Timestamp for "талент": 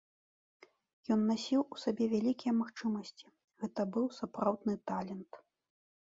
4.93-5.31